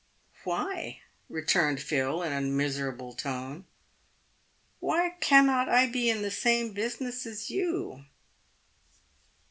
[0.45, 3.65] "Why?" returned Phil, in a miserable tone."
[4.79, 8.03] Why cannot I be at the same business as you